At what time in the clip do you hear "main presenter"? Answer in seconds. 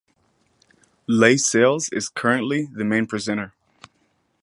2.83-3.53